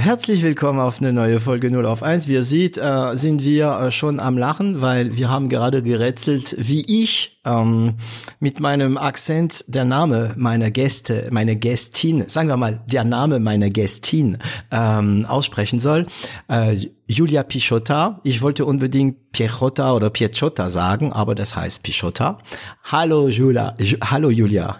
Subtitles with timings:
[0.00, 2.26] Herzlich willkommen auf eine neue Folge 0 auf 1.
[2.26, 6.56] Wie ihr seht, äh, sind wir äh, schon am Lachen, weil wir haben gerade gerätselt,
[6.58, 7.96] wie ich ähm,
[8.38, 13.68] mit meinem Akzent der Name meiner Gäste, meine Gästin, sagen wir mal, der Name meiner
[13.68, 14.38] Gästin
[14.70, 16.06] ähm, aussprechen soll.
[16.48, 18.20] Äh, Julia Pichotta.
[18.24, 22.38] Ich wollte unbedingt Piechota oder Piechota sagen, aber das heißt Pichotta.
[22.84, 23.76] Hallo Julia.
[23.78, 24.78] Ju Hallo Julia.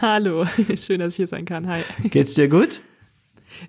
[0.00, 1.66] Hallo, schön, dass ich hier sein kann.
[1.66, 1.80] Hi.
[2.10, 2.80] Geht's dir gut?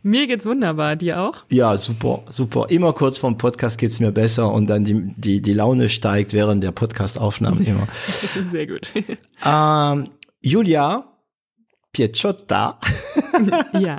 [0.03, 1.45] Mir geht's wunderbar, dir auch?
[1.49, 2.67] Ja, super, super.
[2.69, 6.63] Immer kurz vom Podcast geht's mir besser und dann die, die, die Laune steigt während
[6.63, 7.87] der Podcastaufnahme immer.
[8.51, 8.93] Sehr gut.
[9.45, 10.03] Ähm,
[10.41, 11.05] Julia
[11.97, 12.79] Picciotta
[13.79, 13.97] ja.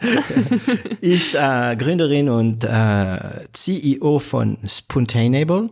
[1.01, 3.19] ist äh, Gründerin und äh,
[3.53, 5.71] CEO von Spontaneable.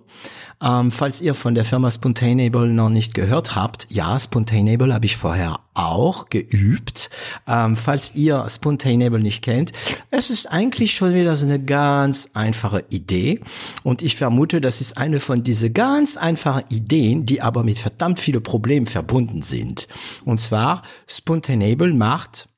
[0.62, 5.16] Ähm, falls ihr von der Firma Spontaneable noch nicht gehört habt, ja, Spontaneable habe ich
[5.16, 7.10] vorher auch geübt.
[7.46, 9.72] Ähm, falls ihr Spontaneable nicht kennt,
[10.10, 13.40] es ist eigentlich schon wieder so eine ganz einfache Idee.
[13.82, 18.18] Und ich vermute, das ist eine von diese ganz einfachen Ideen, die aber mit verdammt
[18.18, 19.88] viele Problemen verbunden sind.
[20.24, 22.48] Und zwar, Spontaneable macht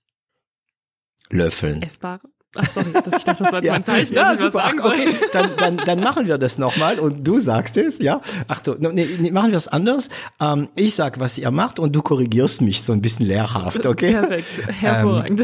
[1.30, 1.82] Löffeln.
[1.82, 2.20] Essbare?
[2.56, 3.72] Ach, sorry, das, ich dachte, das war jetzt Ja.
[3.74, 4.14] mein Zeichen.
[4.14, 4.62] Ja, dass super.
[4.64, 8.20] Ach, okay, dann, dann, dann machen wir das nochmal und du sagst es, ja.
[8.48, 10.08] Ach du, nee, nee, machen wir es anders.
[10.40, 14.12] Ähm, ich sag, was ihr macht und du korrigierst mich so ein bisschen lehrhaft, okay?
[14.12, 14.46] Perfekt,
[14.80, 15.42] hervorragend.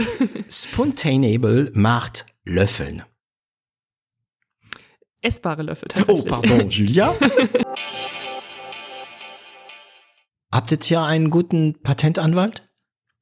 [0.49, 3.03] Spontaneable macht Löffeln.
[5.21, 6.27] Essbare Löffel Oh, tatsächlich.
[6.27, 7.15] pardon, Julia.
[10.53, 12.69] Habt ihr hier einen guten Patentanwalt?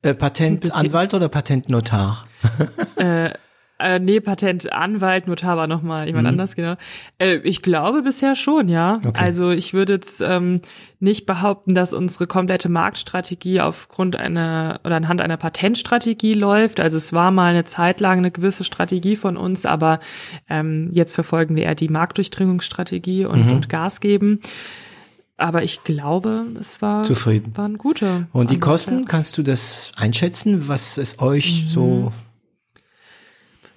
[0.02, 2.24] Äh, Patentanwalt oder Patentnotar?
[2.96, 3.32] Äh,
[3.82, 6.28] äh, nee, Patentanwalt, Notar war nochmal jemand Mhm.
[6.30, 6.74] anders, genau.
[7.18, 9.00] Äh, ich glaube bisher schon, ja.
[9.04, 9.20] Okay.
[9.22, 10.60] Also ich würde jetzt ähm,
[11.00, 16.78] nicht behaupten, dass unsere komplette Marktstrategie aufgrund einer oder anhand einer Patentstrategie läuft.
[16.80, 20.00] Also es war mal eine Zeit lang eine gewisse Strategie von uns, aber
[20.48, 23.52] ähm, jetzt verfolgen wir eher die Marktdurchdringungsstrategie und, Mhm.
[23.52, 24.40] und Gas geben.
[25.38, 27.56] Aber ich glaube, es war, Zufrieden.
[27.56, 28.28] war ein guter.
[28.32, 31.68] Und die Ansatz, Kosten, kannst du das einschätzen, was es euch Mhm.
[31.68, 32.12] so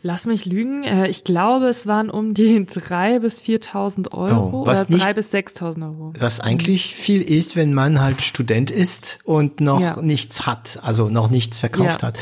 [0.08, 0.84] Lass mich lügen.
[0.84, 5.14] Äh, Ich glaube, es waren um die 3.000 bis 4.000 Euro Oh, was oder 3.000
[5.16, 6.14] bis 6.000 Euro.
[6.20, 10.00] was eigentlich viel ist, wenn man halt Student ist und noch Ja.
[10.00, 12.10] nichts hat, also noch nichts verkauft Ja.
[12.10, 12.20] hat.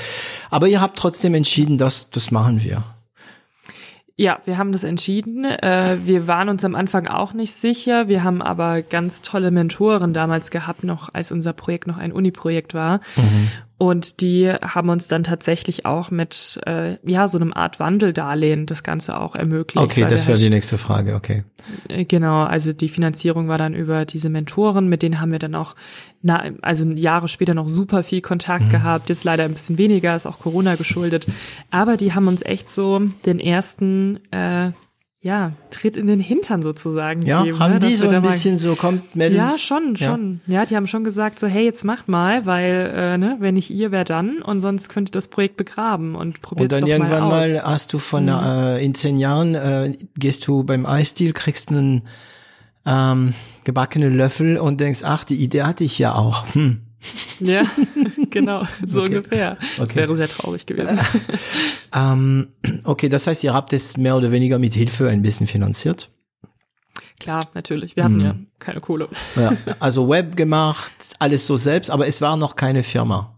[0.49, 2.83] Aber ihr habt trotzdem entschieden, dass das machen wir.
[4.15, 5.43] Ja, wir haben das entschieden.
[5.43, 8.07] Äh, Wir waren uns am Anfang auch nicht sicher.
[8.07, 12.73] Wir haben aber ganz tolle Mentoren damals gehabt, noch als unser Projekt noch ein Uni-Projekt
[12.75, 13.01] war.
[13.17, 13.49] Mhm.
[13.83, 18.81] Und die haben uns dann tatsächlich auch mit äh, ja so einem Art Wandeldarlehen das
[18.81, 19.83] Ganze auch ermöglicht.
[19.83, 21.43] Okay, das wäre halt die nächste Frage, okay.
[21.89, 25.53] Äh, Genau, also die Finanzierung war dann über diese Mentoren, mit denen haben wir dann
[25.53, 25.75] auch,
[26.21, 30.27] na, also Jahre später noch super viel Kontakt gehabt, jetzt leider ein bisschen weniger, ist
[30.27, 31.27] auch Corona geschuldet,
[31.69, 34.71] aber die haben uns echt so den ersten, äh,
[35.25, 37.59] ja, Tritt in den Hintern sozusagen Ja, gegeben.
[37.59, 40.41] haben ne, die so ein mal- bisschen so, kommt, melden ja, schon, schon.
[40.47, 43.69] Ja, die haben schon gesagt, so, hey, jetzt macht mal, weil, äh, ne, wenn nicht
[43.71, 44.41] ihr, wer dann?
[44.41, 47.57] Und sonst könnt ihr das Projekt begraben und probiert Und dann doch irgendwann mal, mal,
[47.57, 47.63] aus.
[47.63, 47.71] Mhm.
[47.71, 52.01] hast du von äh, in zehn Jahren äh, gehst du beim Eisdeal, kriegst einen
[52.85, 53.33] ähm,
[53.63, 56.53] gebackenen Löffel und denkst, ach, die Idee hatte ich ja auch.
[56.53, 56.81] Hm.
[57.39, 57.63] Ja,
[58.33, 59.15] genau, so Okay.
[59.17, 59.57] ungefähr.
[59.77, 59.95] Das Okay.
[59.99, 60.99] wäre sehr traurig gewesen.
[61.95, 62.47] Ähm,
[62.85, 66.09] okay, das heißt, ihr habt es mehr oder weniger mit Hilfe ein bisschen finanziert.
[67.19, 67.95] Klar, natürlich.
[67.95, 68.21] Wir hatten Mhm.
[68.25, 69.07] ja keine Kohle.
[69.35, 73.32] Ja, also Web gemacht, alles so selbst, aber es war noch keine Firma.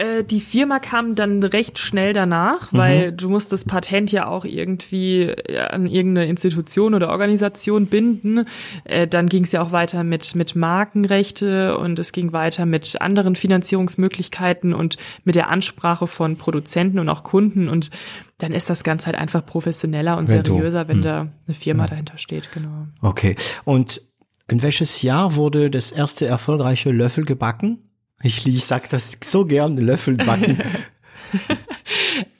[0.00, 2.78] Äh, die Firma kam dann recht schnell danach, Mhm.
[2.78, 8.46] weil du musst das Patent ja auch irgendwie äh, an irgendeine Institution oder Organisation binden.
[8.84, 13.00] Äh, dann ging es ja auch weiter mit, mit Markenrechte und es ging weiter mit
[13.00, 17.68] anderen Finanzierungsmöglichkeiten und mit der Ansprache von Produzenten und auch Kunden.
[17.68, 17.90] Und
[18.38, 21.02] dann ist das Ganze halt einfach professioneller und Wenn du- seriöser, wenn hm.
[21.02, 22.86] da eine Firma dahinter steht, genau.
[23.02, 23.36] Okay.
[23.64, 24.02] Und
[24.48, 27.89] in welches Jahr wurde das erste erfolgreiche Löffel gebacken?
[28.22, 30.58] Ich, ich sag das so gern, Löffel backen.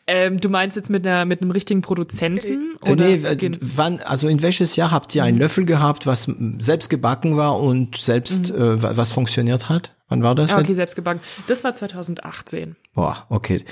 [0.06, 4.00] Ähm, du meinst jetzt mit einer mit einem richtigen Produzenten Äh, oder nee, äh, wann,
[4.00, 6.28] also in welches Jahr habt ihr einen Löffel gehabt, was
[6.58, 9.94] selbst gebacken war und selbst äh, wa- was funktioniert hat?
[10.08, 10.50] Wann war das?
[10.50, 10.64] Ah, denn?
[10.64, 11.20] okay, selbst gebacken.
[11.46, 12.74] Das war 2018.
[12.92, 13.64] Boah, okay.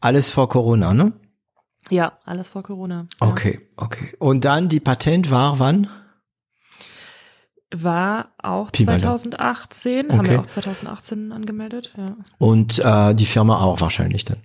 [0.00, 1.12] Alles vor Corona, ne?
[1.88, 3.06] Ja, alles vor Corona.
[3.20, 4.12] Okay, okay.
[4.18, 5.86] Und dann die Patent war wann?
[7.74, 12.16] War auch Pi mal 2018, haben wir auch 2018 angemeldet, ja.
[12.38, 14.38] Und äh, die Firma auch wahrscheinlich dann.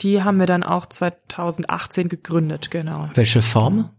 [0.00, 3.08] Die haben wir dann auch 2018 gegründet, genau.
[3.14, 3.90] Welche Form?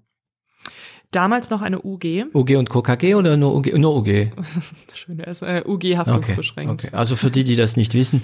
[1.11, 2.25] Damals noch eine UG.
[2.33, 3.77] UG und KKG oder nur UG?
[3.77, 4.31] Nur UG.
[4.93, 6.71] Schön, ist äh, UG haftungsbeschränkt.
[6.71, 6.95] Okay, okay.
[6.95, 8.23] Also für die, die das nicht wissen,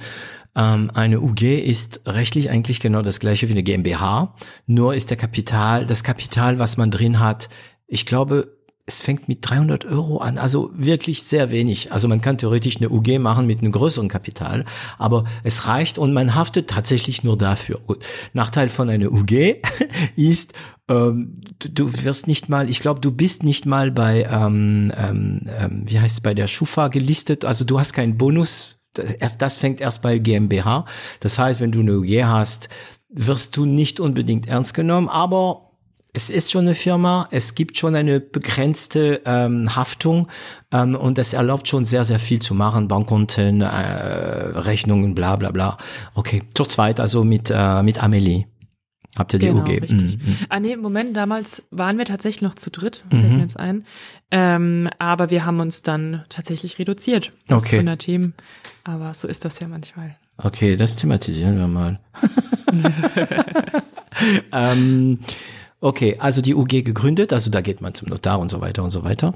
[0.55, 4.35] ähm, eine UG ist rechtlich eigentlich genau das gleiche wie eine GmbH.
[4.65, 7.49] Nur ist der Kapital, das Kapital, was man drin hat,
[7.87, 8.57] ich glaube,
[8.91, 11.91] es fängt mit 300 Euro an, also wirklich sehr wenig.
[11.91, 14.65] Also man kann theoretisch eine UG machen mit einem größeren Kapital,
[14.97, 17.79] aber es reicht und man haftet tatsächlich nur dafür.
[17.87, 18.05] Gut.
[18.33, 19.61] Nachteil von einer UG
[20.15, 20.53] ist,
[20.89, 25.41] ähm, du, du wirst nicht mal, ich glaube, du bist nicht mal bei, ähm, ähm,
[25.47, 28.77] ähm wie heißt es, bei der Schufa gelistet, also du hast keinen Bonus.
[29.19, 30.85] Erst das fängt erst bei GmbH.
[31.21, 32.67] Das heißt, wenn du eine UG hast,
[33.09, 35.70] wirst du nicht unbedingt ernst genommen, aber
[36.13, 40.27] es ist schon eine Firma, es gibt schon eine begrenzte ähm, Haftung
[40.71, 45.51] ähm, und es erlaubt schon sehr, sehr viel zu machen, Bankkonten, äh, Rechnungen, bla bla
[45.51, 45.77] bla.
[46.13, 48.45] Okay, zur zweit, also mit, äh, mit Amelie.
[49.17, 49.69] Habt ihr die genau, UG?
[49.69, 50.25] Richtig.
[50.25, 50.37] Mhm.
[50.49, 53.19] Ah nee, Moment, damals waren wir tatsächlich noch zu dritt, Mhm.
[53.21, 53.83] fällt mir jetzt ein.
[54.31, 57.31] Ähm, aber wir haben uns dann tatsächlich reduziert.
[57.49, 57.77] Okay.
[57.77, 58.33] Gründerteam.
[58.83, 60.15] Aber so ist das ja manchmal.
[60.37, 61.99] Okay, das thematisieren wir mal.
[64.53, 65.19] ähm,
[65.81, 68.91] okay, also die UG gegründet, also da geht man zum Notar und so weiter und
[68.91, 69.33] so weiter.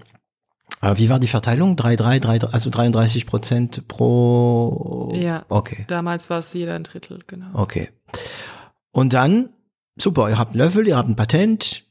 [0.81, 1.75] Äh, wie war die Verteilung?
[1.75, 5.11] 3, 3, 3, also 33 Prozent pro.
[5.15, 5.45] Ja.
[5.49, 7.47] Okay, Damals war es jeder ein Drittel, genau.
[7.53, 7.89] okay.
[8.91, 9.49] Und dann,
[9.97, 11.83] super, ihr habt einen Löffel, ihr habt ein Patent.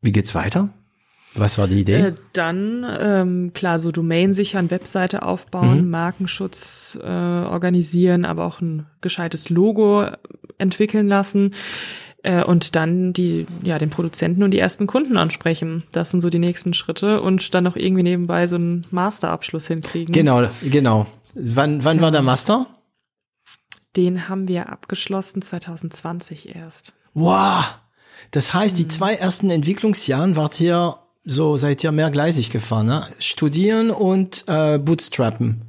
[0.00, 0.68] Wie geht's weiter?
[1.34, 2.00] Was war die Idee?
[2.00, 5.90] Äh, dann, ähm, klar, so Domain sichern, Webseite aufbauen, Mhm.
[5.90, 10.06] Markenschutz äh, organisieren, aber auch ein gescheites Logo
[10.58, 11.54] entwickeln lassen
[12.22, 15.84] äh, und dann die, ja, den Produzenten und die ersten Kunden ansprechen.
[15.92, 20.12] Das sind so die nächsten Schritte und dann noch irgendwie nebenbei so einen Masterabschluss hinkriegen.
[20.12, 21.06] Genau, genau.
[21.34, 22.66] Wann, wann war der Master?
[23.96, 26.92] Den haben wir abgeschlossen 2020 erst.
[27.14, 27.78] Wow!
[28.30, 28.78] Das heißt, Mhm.
[28.80, 33.06] die zwei ersten Entwicklungsjahren wart ihr so, seid ihr mehrgleisig gefahren, ne?
[33.18, 35.62] Studieren und äh, Bootstrappen.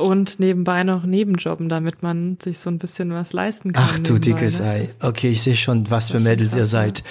[0.00, 3.84] Und nebenbei noch Nebenjobben, damit man sich so ein bisschen was leisten kann.
[3.84, 4.66] Ach du dickes ne?
[4.66, 4.88] Ei.
[5.00, 6.66] Okay, ich sehe schon, was für Mädels ihr ne?
[6.66, 7.02] seid.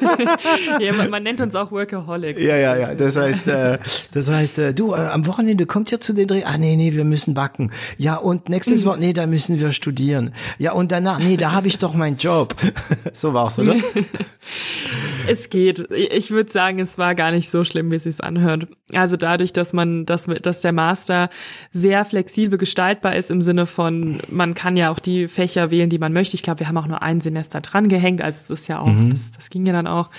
[0.80, 2.40] ja, man, man nennt uns auch Workaholics.
[2.40, 2.94] Ja, ja, ja.
[2.94, 3.78] Das heißt, äh,
[4.14, 6.44] das heißt, äh, du, äh, am Wochenende kommt ihr zu den Dreh.
[6.44, 7.70] Ah, nee, nee, wir müssen backen.
[7.98, 8.54] Ja, und Mhm.
[8.54, 10.32] nächstes Wochenende, nee, da müssen wir studieren.
[10.58, 12.56] Ja, und danach, nee, da habe ich doch meinen Job.
[13.12, 13.74] so war's, oder?
[15.28, 15.90] Es geht.
[15.90, 18.66] Ich würde sagen, es war gar nicht so schlimm, wie es sich anhört.
[18.94, 21.30] Also dadurch, dass man, dass, dass der Master
[21.72, 25.98] sehr flexibel gestaltbar ist im Sinne von, man kann ja auch die Fächer wählen, die
[25.98, 26.34] man möchte.
[26.34, 28.90] Ich glaube, wir haben auch nur ein Semester dran gehängt, also es ist ja auch,
[29.10, 30.10] das, das ging ja dann auch.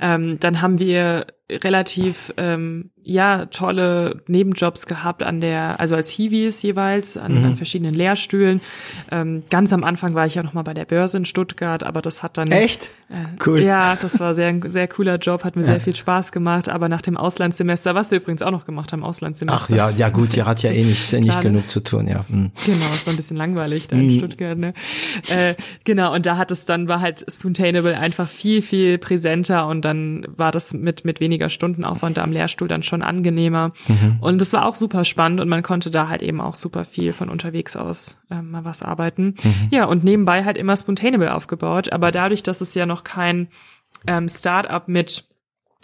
[0.00, 6.62] Ähm, dann haben wir relativ ähm, ja tolle Nebenjobs gehabt an der also als Hiwis
[6.62, 8.62] jeweils an, an verschiedenen Lehrstühlen
[9.10, 12.00] ähm, ganz am Anfang war ich ja noch mal bei der Börse in Stuttgart aber
[12.00, 12.90] das hat dann Echt?
[13.10, 13.60] äh, Cool.
[13.62, 17.02] ja das war sehr sehr cooler Job hat mir sehr viel Spaß gemacht aber nach
[17.02, 20.46] dem Auslandssemester was wir übrigens auch noch gemacht haben Auslandssemester Ach ja, ja gut, ihr
[20.46, 21.42] hat ja eh nicht, nicht Gerade.
[21.42, 22.24] genug zu tun, ja.
[22.28, 22.52] Hm.
[22.64, 24.16] Genau, es war ein bisschen langweilig da in Mhm.
[24.18, 24.72] Stuttgart, ne?
[25.28, 29.84] Äh, genau, und da hat es dann, war halt Spoontainable einfach viel, viel präsenter und
[29.84, 33.72] dann war das mit, mit weniger Stundenaufwand da am Lehrstuhl dann schon angenehmer.
[33.88, 34.18] Mhm.
[34.20, 37.12] Und es war auch super spannend und man konnte da halt eben auch super viel
[37.12, 39.34] von unterwegs aus ähm, mal was arbeiten.
[39.42, 39.68] Mhm.
[39.70, 43.48] Ja, und nebenbei halt immer Spoontainable aufgebaut, aber dadurch, dass es ja noch kein
[44.06, 45.24] ähm, Startup mit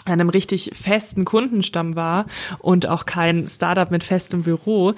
[0.07, 2.27] einem richtig festen Kundenstamm war
[2.59, 4.95] und auch kein Startup mit festem Büro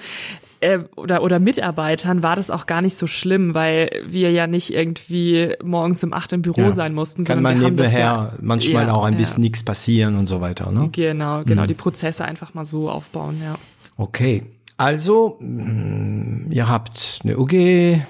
[0.63, 4.73] äh, oder oder Mitarbeitern war das auch gar nicht so schlimm, weil wir ja nicht
[4.73, 6.73] irgendwie morgens um acht im Büro Ja.
[6.73, 10.41] sein mussten, Kann man nebenher ja, manchmal ja, auch ein bisschen nichts passieren und so
[10.41, 10.89] weiter, ne?
[10.91, 13.55] Genau, genau, die Prozesse einfach mal so aufbauen, ja.
[13.97, 14.43] Okay,
[14.77, 18.01] also mh, ihr habt eine UG.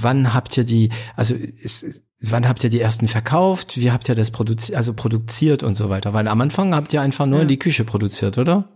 [0.00, 0.90] Wann habt ihr die?
[1.16, 3.76] Also es, wann habt ihr die ersten verkauft?
[3.76, 4.76] Wie habt ihr das produziert?
[4.76, 6.14] Also produziert und so weiter?
[6.14, 8.68] Weil am Anfang habt ihr einfach nur in die Küche produziert, oder?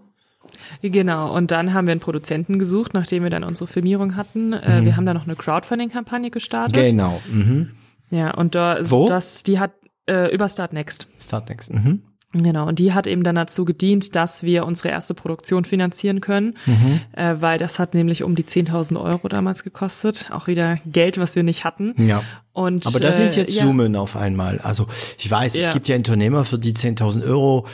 [0.82, 4.52] Genau, und dann haben wir einen Produzenten gesucht, nachdem wir dann unsere Firmierung hatten.
[4.52, 6.87] Äh, wir haben da noch eine Crowdfunding-Kampagne gestartet.
[6.87, 7.21] Genau.
[7.30, 7.71] Mhm.
[8.11, 9.09] Ja, und da Wo?
[9.09, 9.73] das, die hat
[10.09, 11.06] äh, über Start Next.
[11.21, 11.73] Start next.
[11.73, 12.02] Mhm.
[12.35, 16.56] Genau, und die hat eben dann dazu gedient, dass wir unsere erste Produktion finanzieren können,
[16.64, 17.00] Mhm.
[17.12, 21.37] äh, weil das hat nämlich um die 10.000 Euro damals gekostet, auch wieder Geld, was
[21.37, 21.92] wir nicht hatten.
[21.99, 22.23] Ja.
[22.54, 24.61] Und, Aber das sind äh, jetzt ja, Summen auf einmal.
[24.62, 24.87] Also
[25.18, 25.71] ich weiß, es Ja.
[25.73, 27.66] gibt ja Unternehmer, für die 10.000 Euro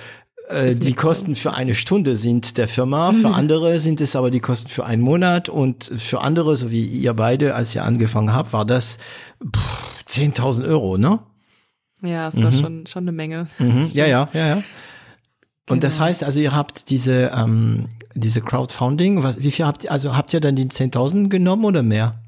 [0.48, 1.42] äh, die Kosten so.
[1.42, 5.02] für eine Stunde sind der Firma, für andere sind es aber die Kosten für einen
[5.02, 8.98] Monat und für andere, so wie ihr beide, als ihr angefangen habt, war das
[10.08, 11.20] 10.000 Euro, ne?
[12.02, 12.44] Ja, es mhm.
[12.44, 13.48] war schon, schon eine Menge.
[13.58, 13.90] Mhm.
[13.92, 14.54] Ja, ja, ja, ja.
[14.56, 14.64] Und
[15.66, 15.80] genau.
[15.80, 20.16] das heißt also, ihr habt diese, ähm, diese Crowdfunding, was, wie viel habt ihr, also
[20.16, 22.22] habt ihr dann die 10.000 genommen oder mehr?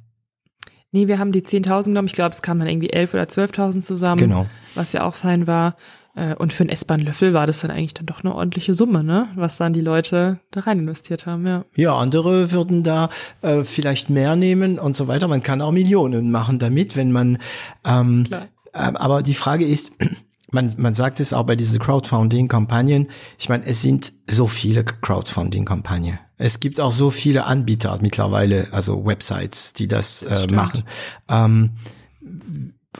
[0.93, 2.09] Nee, wir haben die 10.000 genommen.
[2.09, 4.19] Ich glaube, es kamen dann irgendwie 11.000 oder 12.000 zusammen.
[4.19, 4.47] Genau.
[4.75, 5.77] Was ja auch fein war.
[6.21, 9.29] Äh, und für einen S-Bahn-Löffel war das dann eigentlich dann doch eine ordentliche Summe, ne?
[9.37, 11.65] Was dann die Leute da rein investiert haben, ja.
[11.75, 13.09] Ja, andere würden da
[13.41, 15.29] äh, vielleicht mehr nehmen und so weiter.
[15.29, 17.39] Man kann auch Millionen machen damit, wenn man
[17.85, 18.49] ähm, Klar.
[18.73, 19.93] Äh, aber die Frage ist,
[20.51, 23.09] man, man sagt es auch bei diesen Crowdfunding-Kampagnen,
[23.39, 26.19] ich meine, es sind so viele Crowdfunding-Kampagnen.
[26.37, 30.85] Es gibt auch so viele Anbieter mittlerweile, also Websites, die das, das äh, machen.
[31.29, 31.71] Ähm,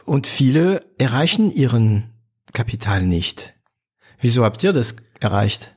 [0.05, 2.10] und viele erreichen ihren
[2.53, 3.53] Kapital nicht.
[4.19, 5.75] Wieso habt ihr das erreicht?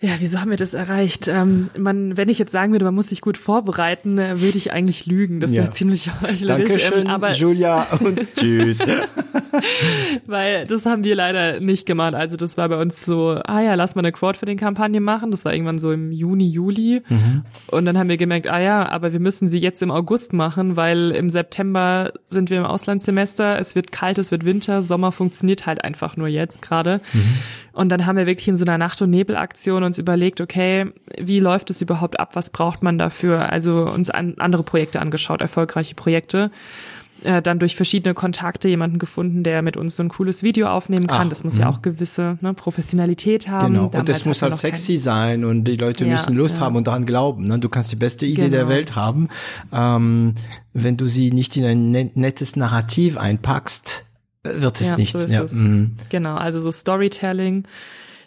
[0.00, 1.26] Ja, wieso haben wir das erreicht?
[1.26, 4.72] Ähm, man, wenn ich jetzt sagen würde, man muss sich gut vorbereiten, äh, würde ich
[4.72, 5.40] eigentlich lügen.
[5.40, 5.62] Das ja.
[5.62, 6.46] wäre ziemlich heuchlerisch.
[6.46, 8.78] Dankeschön, ähm, aber Julia und tschüss.
[10.26, 12.14] Weil das haben wir leider nicht gemacht.
[12.14, 15.32] Also das war bei uns so, ah ja, lass mal eine Crowdfunding-Kampagne machen.
[15.32, 17.02] Das war irgendwann so im Juni, Juli.
[17.08, 17.42] Mhm.
[17.66, 20.76] Und dann haben wir gemerkt, ah ja, aber wir müssen sie jetzt im August machen,
[20.76, 23.58] weil im September sind wir im Auslandssemester.
[23.58, 24.80] Es wird kalt, es wird Winter.
[24.82, 27.00] Sommer funktioniert halt einfach nur jetzt gerade.
[27.12, 27.38] Mhm.
[27.78, 31.38] Und dann haben wir wirklich in so einer Nacht- und Nebelaktion uns überlegt, okay, wie
[31.38, 32.30] läuft es überhaupt ab?
[32.34, 33.52] Was braucht man dafür?
[33.52, 36.50] Also uns an, andere Projekte angeschaut, erfolgreiche Projekte.
[37.22, 41.06] Äh, dann durch verschiedene Kontakte jemanden gefunden, der mit uns so ein cooles Video aufnehmen
[41.06, 41.26] kann.
[41.26, 41.76] Ach, das muss ja mhm.
[41.76, 43.74] auch gewisse ne, Professionalität haben.
[43.74, 45.02] Genau, und das muss halt sexy kein...
[45.02, 46.64] sein und die Leute ja, müssen Lust ja.
[46.64, 47.44] haben und daran glauben.
[47.44, 47.60] Ne?
[47.60, 48.56] Du kannst die beste Idee genau.
[48.56, 49.28] der Welt haben.
[49.72, 50.34] Ähm,
[50.72, 54.04] wenn du sie nicht in ein nettes Narrativ einpackst,
[54.54, 55.22] wird es ja, nichts.
[55.22, 55.42] So ja.
[55.42, 55.52] Es.
[55.52, 55.96] Mhm.
[56.10, 57.66] Genau, also so Storytelling.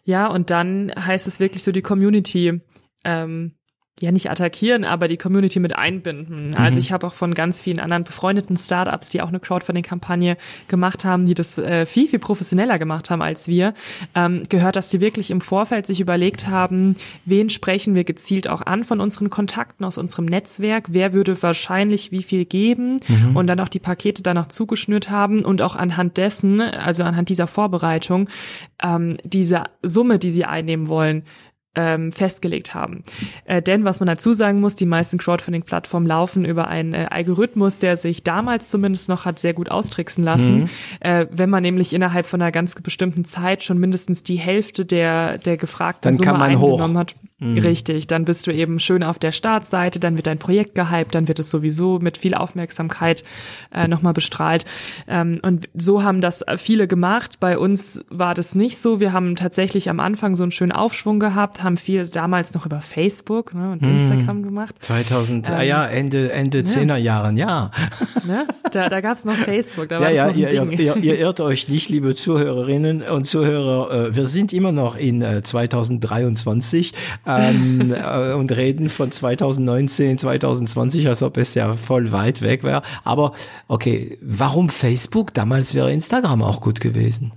[0.03, 2.61] Ja, und dann heißt es wirklich so die Community
[3.03, 3.55] ähm,
[4.00, 6.48] ja nicht attackieren, aber die Community mit einbinden.
[6.48, 6.57] Mhm.
[6.57, 11.05] Also ich habe auch von ganz vielen anderen befreundeten Startups, die auch eine Crowdfunding-Kampagne gemacht
[11.05, 13.74] haben, die das äh, viel, viel professioneller gemacht haben als wir,
[14.15, 16.95] ähm, gehört, dass die wirklich im Vorfeld sich überlegt haben,
[17.25, 22.12] wen sprechen wir gezielt auch an von unseren Kontakten aus unserem Netzwerk, wer würde wahrscheinlich
[22.12, 23.36] wie viel geben mhm.
[23.36, 27.29] und dann auch die Pakete dann noch zugeschnürt haben und auch anhand dessen, also anhand
[27.29, 28.29] dieser Vorbereitung,
[28.81, 31.24] ähm, diese Summe, die sie einnehmen wollen,
[31.75, 33.03] ähm, festgelegt haben.
[33.45, 37.77] Äh, denn was man dazu sagen muss, die meisten Crowdfunding-Plattformen laufen über einen äh, Algorithmus,
[37.77, 40.61] der sich damals zumindest noch hat sehr gut austricksen lassen.
[40.61, 40.69] Mhm.
[40.99, 45.37] Äh, wenn man nämlich innerhalb von einer ganz bestimmten Zeit schon mindestens die Hälfte der,
[45.37, 46.99] der gefragten Dann Summe eingenommen hoch.
[46.99, 47.15] hat.
[47.41, 47.57] Mhm.
[47.57, 51.27] Richtig, dann bist du eben schön auf der Startseite, dann wird dein Projekt gehypt, dann
[51.27, 53.24] wird es sowieso mit viel Aufmerksamkeit
[53.74, 54.63] äh, nochmal bestrahlt.
[55.07, 57.39] Ähm, und so haben das viele gemacht.
[57.39, 59.00] Bei uns war das nicht so.
[59.00, 62.79] Wir haben tatsächlich am Anfang so einen schönen Aufschwung gehabt, haben viel damals noch über
[62.79, 63.98] Facebook ne, und mhm.
[63.98, 64.75] Instagram gemacht.
[64.81, 66.65] 2000, ähm, ja, Ende, Ende ja.
[66.65, 67.71] 10er Jahren, ja.
[68.24, 68.45] Ne?
[68.71, 70.71] Da, da gab es noch Facebook, da ja, war ja, noch ein ihr.
[70.79, 74.10] Ihr, ihr, irrt euch nicht, liebe Zuhörerinnen und Zuhörer.
[74.10, 76.91] Äh, wir sind immer noch in 2023
[77.25, 82.63] äh, ähm, äh, und reden von 2019, 2020, als ob es ja voll weit weg
[82.63, 82.81] wäre.
[83.03, 83.33] Aber
[83.67, 85.33] okay, warum Facebook?
[85.33, 87.31] Damals wäre Instagram auch gut gewesen.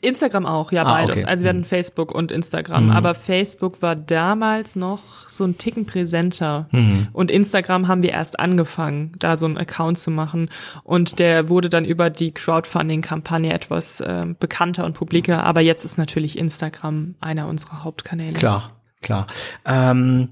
[0.00, 1.16] Instagram auch, ja, ah, beides.
[1.18, 1.26] Okay.
[1.26, 1.64] Also wir hatten mhm.
[1.64, 2.86] Facebook und Instagram.
[2.86, 2.90] Mhm.
[2.92, 6.68] Aber Facebook war damals noch so ein Ticken präsenter.
[6.70, 7.08] Mhm.
[7.12, 10.50] Und Instagram haben wir erst angefangen, da so einen Account zu machen.
[10.82, 15.44] Und der wurde dann über die Crowdfunding-Kampagne etwas äh, bekannter und publiker.
[15.44, 18.34] Aber jetzt ist natürlich Instagram einer unserer Hauptkanäle.
[18.34, 18.70] Klar,
[19.02, 19.26] klar.
[19.64, 20.30] Ähm,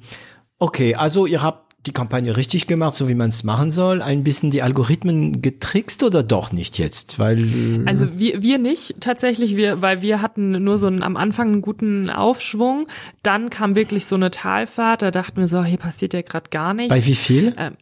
[0.58, 4.23] okay, also ihr habt die Kampagne richtig gemacht, so wie man es machen soll, ein
[4.23, 7.19] bisschen die Algorithmen getrickst oder doch nicht jetzt?
[7.19, 11.49] Weil also wir, wir nicht tatsächlich, wir, weil wir hatten nur so einen, am Anfang
[11.49, 12.87] einen guten Aufschwung,
[13.25, 16.73] dann kam wirklich so eine Talfahrt, da dachten wir so, hier passiert ja gerade gar
[16.73, 16.95] nichts.
[16.95, 17.55] Bei wie viel?
[17.59, 17.77] Ähm,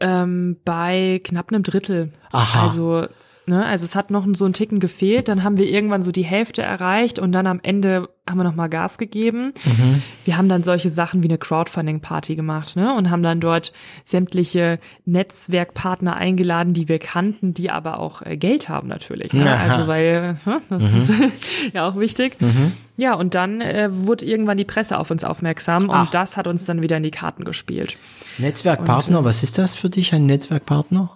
[0.00, 2.10] ähm, bei knapp einem Drittel.
[2.32, 2.68] Aha.
[2.68, 3.06] Also
[3.46, 3.64] Ne?
[3.64, 6.62] Also es hat noch so einen Ticken gefehlt, dann haben wir irgendwann so die Hälfte
[6.62, 9.52] erreicht und dann am Ende haben wir noch mal Gas gegeben.
[9.64, 10.02] Mhm.
[10.24, 12.94] Wir haben dann solche Sachen wie eine Crowdfunding-Party gemacht ne?
[12.94, 13.74] und haben dann dort
[14.04, 19.34] sämtliche Netzwerkpartner eingeladen, die wir kannten, die aber auch äh, Geld haben natürlich.
[19.34, 19.44] Ne?
[19.58, 20.98] Also weil hm, das mhm.
[20.98, 21.12] ist
[21.74, 22.40] ja auch wichtig.
[22.40, 22.72] Mhm.
[22.96, 26.10] Ja, und dann äh, wurde irgendwann die Presse auf uns aufmerksam und Ach.
[26.10, 27.98] das hat uns dann wieder in die Karten gespielt.
[28.38, 31.10] Netzwerkpartner, und, was ist das für dich, ein Netzwerkpartner?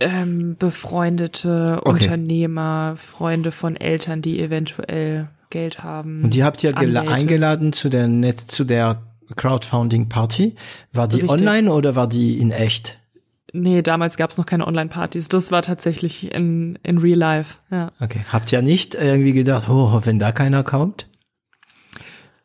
[0.00, 2.04] Ähm, befreundete okay.
[2.04, 6.24] Unternehmer, Freunde von Eltern, die eventuell Geld haben.
[6.24, 9.02] Und die habt ihr eingeladen zu der Netz, zu der
[9.36, 10.56] Crowdfunding Party.
[10.92, 11.30] War die Richtig.
[11.30, 12.98] online oder war die in echt?
[13.52, 15.28] Nee, damals gab es noch keine Online-Partys.
[15.28, 17.58] Das war tatsächlich in, in real life.
[17.70, 17.90] Ja.
[18.00, 18.20] Okay.
[18.32, 21.08] Habt ihr nicht irgendwie gedacht, oh, wenn da keiner kommt?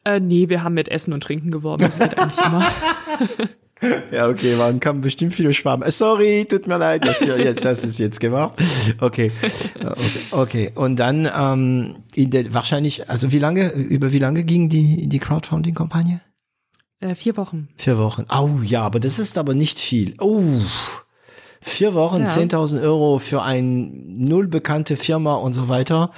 [0.03, 1.83] Äh, nee, wir haben mit Essen und Trinken geworben.
[1.83, 2.65] Das geht eigentlich immer.
[4.11, 5.89] Ja, okay, man kann bestimmt viele Schwaben.
[5.91, 8.53] Sorry, tut mir leid, dass wir jetzt, das ist jetzt gemacht.
[8.99, 9.31] Okay,
[9.81, 10.01] okay,
[10.31, 10.71] okay.
[10.75, 15.19] Und dann ähm, in der, wahrscheinlich, also wie lange, über wie lange ging die die
[15.19, 16.21] Crowdfunding-Kampagne?
[17.01, 17.67] Äh, vier Wochen.
[17.75, 18.25] Vier Wochen.
[18.33, 20.15] Oh ja, aber das ist aber nicht viel.
[20.19, 20.41] Oh,
[21.61, 22.25] vier Wochen, Ja.
[22.27, 26.11] 10.000 Euro für ein null bekannte Firma und so weiter.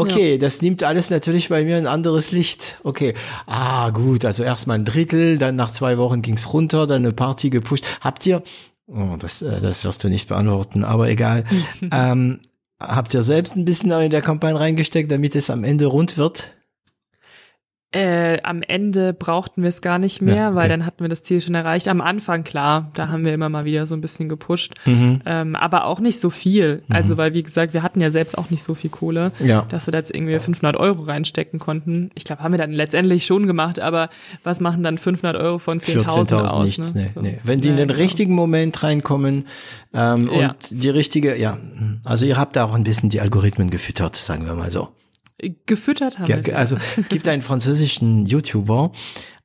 [0.00, 2.78] Okay, das nimmt alles natürlich bei mir ein anderes Licht.
[2.84, 3.14] Okay,
[3.46, 7.50] ah gut, also erstmal ein Drittel, dann nach zwei Wochen ging's runter, dann eine Party
[7.50, 7.86] gepusht.
[8.00, 8.42] Habt ihr,
[8.86, 11.44] oh, das, äh, das wirst du nicht beantworten, aber egal.
[11.92, 12.40] ähm,
[12.80, 16.57] habt ihr selbst ein bisschen in der Kampagne reingesteckt, damit es am Ende rund wird?
[17.98, 20.56] Äh, am Ende brauchten wir es gar nicht mehr, Ja, okay.
[20.56, 21.88] weil dann hatten wir das Ziel schon erreicht.
[21.88, 24.74] Am Anfang, klar, da haben wir immer mal wieder so ein bisschen gepusht.
[24.84, 25.20] Mhm.
[25.26, 26.82] Ähm, aber auch nicht so viel.
[26.88, 29.62] Also, weil, wie gesagt, wir hatten ja selbst auch nicht so viel Kohle, Ja.
[29.68, 32.10] dass wir da jetzt irgendwie 500 Euro reinstecken konnten.
[32.14, 34.10] Ich glaube, haben wir dann letztendlich schon gemacht, aber
[34.44, 36.64] was machen dann 500 Euro von 10.000 14.000 aus?
[36.64, 37.02] nichts, ne?
[37.02, 37.20] nee, So.
[37.20, 37.38] nee.
[37.42, 37.98] Wenn die in den genau.
[38.00, 39.46] richtigen Moment reinkommen
[39.94, 41.58] ähm, und die richtige, ja,
[42.04, 44.88] also ihr habt da auch ein bisschen die Algorithmen gefüttert, sagen wir mal so.
[45.66, 48.92] Gefüttert haben Ja, also es gibt einen französischen YouTuber,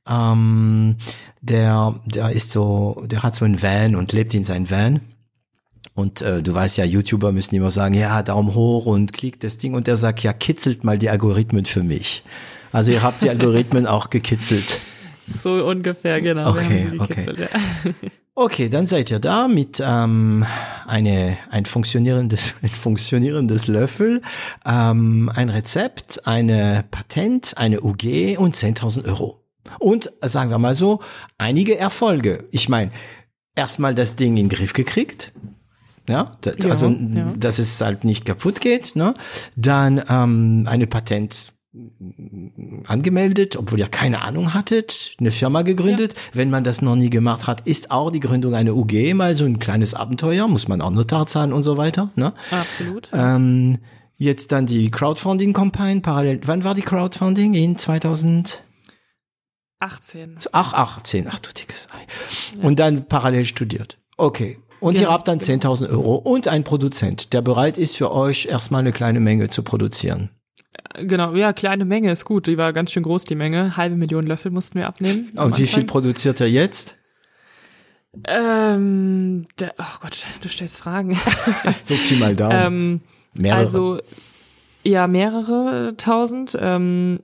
[0.08, 0.96] ähm,
[1.40, 5.00] der, der ist so, der hat so einen Van und lebt in seinem Van.
[5.94, 9.58] Und äh, du weißt ja, YouTuber müssen immer sagen, ja, Daumen hoch und klickt das
[9.58, 9.74] Ding.
[9.74, 12.24] Und der sagt, ja, kitzelt mal die Algorithmen für mich.
[12.72, 14.80] Also ihr habt die Algorithmen auch gekitzelt.
[15.42, 16.50] So ungefähr, genau.
[16.50, 17.26] Okay, okay.
[17.38, 17.92] Ja.
[18.36, 20.44] Okay, dann seid ihr da mit ähm,
[20.86, 24.22] eine, ein funktionierendes, ein funktionierendes Löffel,
[24.64, 29.40] ähm, ein Rezept, eine Patent, eine UG und 10.000 Euro.
[29.78, 31.00] Und sagen wir mal so,
[31.38, 32.44] einige Erfolge.
[32.50, 32.90] Ich meine,
[33.54, 35.32] erstmal das Ding in den Griff gekriegt.
[36.08, 37.32] Ja, da, Ja, also ja.
[37.36, 38.94] dass es halt nicht kaputt geht.
[38.94, 39.14] Ne?
[39.56, 41.53] Dann ähm, eine Patent
[42.86, 46.14] angemeldet, obwohl ihr keine Ahnung hattet, eine Firma gegründet.
[46.32, 49.44] Wenn man das noch nie gemacht hat, ist auch die Gründung einer UG mal so
[49.44, 52.10] ein kleines Abenteuer, muss man auch Notar zahlen und so weiter.
[52.16, 52.32] Ne?
[52.50, 53.08] Absolut.
[53.12, 53.78] Ähm,
[54.16, 56.40] jetzt dann die Crowdfunding-Kampagne parallel.
[56.44, 57.54] Wann war die Crowdfunding?
[57.54, 58.62] In 2000?
[59.80, 60.38] 18.
[60.52, 61.26] Ach, 18.
[61.28, 62.66] Ach du dickes Ei.
[62.66, 63.98] Und dann parallel studiert.
[64.16, 64.58] Okay.
[64.80, 68.46] Und ihr Genau, habt dann 10.000 Euro und einen Produzent, der bereit ist für euch
[68.46, 70.30] erstmal eine kleine Menge zu produzieren.
[70.96, 72.46] Genau, ja, kleine Menge ist gut.
[72.46, 73.76] Die war ganz schön groß, die Menge.
[73.76, 75.30] Halbe Million Löffel mussten wir abnehmen.
[75.36, 76.96] Und wie viel produziert ihr jetzt?
[78.26, 81.18] Ähm, der, oh Gott, du stellst Fragen.
[81.82, 82.52] So Pi mal Daumen.
[82.54, 83.00] ähm,
[83.34, 83.58] Mehrere.
[83.58, 83.98] also,
[84.84, 86.56] ja, mehrere tausend.
[86.60, 87.20] Ähm,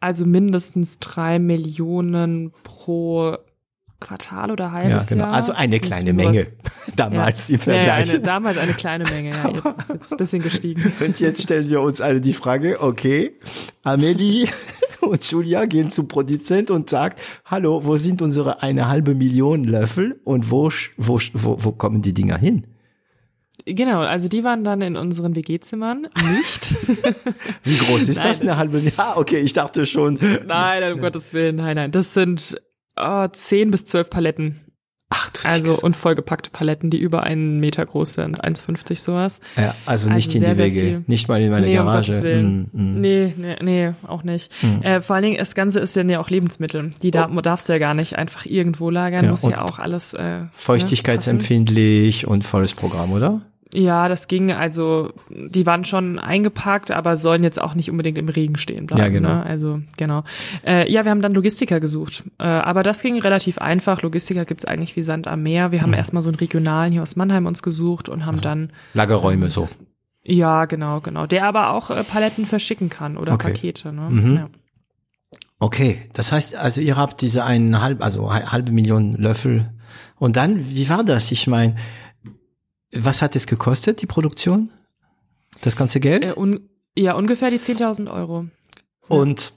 [0.00, 3.38] also mindestens drei Millionen pro
[4.04, 5.24] Quartal oder halbes ja, genau.
[5.24, 5.32] Jahr.
[5.32, 6.46] Also eine kleine Menge
[6.96, 8.10] damals im Ja, ja, Vergleich.
[8.10, 9.48] eine, damals eine kleine Menge, ja.
[9.48, 10.92] Jetzt ist jetzt ein bisschen gestiegen.
[11.00, 13.32] Und jetzt stellen wir uns alle die Frage, okay,
[13.82, 14.48] Amelie
[15.00, 20.20] und Julia gehen zum Produzent und sagt, hallo, wo sind unsere eine halbe Million Löffel
[20.24, 22.66] und wo, wo, wo, wo kommen die Dinger hin?
[23.66, 26.74] Genau, also die waren dann in unseren WG-Zimmern nicht.
[27.64, 28.50] Wie groß ist das, Nein.
[28.50, 28.92] eine halbe Million?
[28.98, 30.18] Ah, okay, ich dachte schon.
[30.46, 31.90] nein, um Gottes Willen, nein, nein.
[31.90, 32.60] Das sind
[32.96, 34.60] oh, 10 bis 12 Paletten.
[35.10, 39.40] Ach du Also und vollgepackte Paletten, die über einen Meter groß sind, 1,50 sowas.
[39.56, 42.22] ja, also nicht also in die Wege, nicht mal in meine nee, um Garage.
[42.22, 42.70] Willen.
[42.72, 43.00] Mm, mm.
[43.00, 44.50] Nee, nee, nee, auch nicht.
[44.60, 44.82] Hm.
[44.82, 46.90] Äh, vor allen Dingen, das Ganze ist ja auch Lebensmittel.
[47.02, 50.14] Die darf, darfst du ja gar nicht einfach irgendwo lagern, Ja, muss ja auch alles.
[50.14, 50.50] Äh, ne.
[50.52, 53.42] Feuchtigkeitsempfindlich und volles Programm, oder?
[53.72, 58.28] Ja, das ging, also die waren schon eingepackt, aber sollen jetzt auch nicht unbedingt im
[58.28, 59.02] Regen stehen bleiben.
[59.02, 59.28] Ja, genau.
[59.36, 59.42] Ne?
[59.46, 60.22] Also genau.
[60.64, 62.22] Äh, ja, wir haben dann Logistiker gesucht.
[62.38, 64.02] Äh, aber das ging relativ einfach.
[64.02, 65.72] Logistiker gibt's eigentlich wie Sand am Meer.
[65.72, 65.94] Wir haben Mhm.
[65.96, 69.62] erstmal so einen regionalen hier aus Mannheim uns gesucht und haben dann Lagerräume so.
[69.62, 69.80] das,
[70.22, 71.26] ja, genau, genau.
[71.26, 73.48] Der aber auch äh, Paletten verschicken kann oder Okay.
[73.52, 73.92] Pakete.
[73.92, 74.08] Ne?
[74.10, 74.36] Mhm.
[74.36, 74.48] Ja.
[75.58, 79.70] Okay, das heißt, also ihr habt diese einen halb, also eine halbe Million Löffel.
[80.16, 81.32] Und dann, wie war das?
[81.32, 81.76] Ich meine,
[82.96, 84.70] was hat es gekostet, die Produktion?
[85.60, 86.24] Das ganze Geld?
[86.24, 88.46] Äh, un ja, ungefähr die 10.000 Euro.
[89.08, 89.52] Und